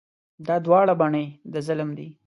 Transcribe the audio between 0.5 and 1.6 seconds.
دواړه بڼې د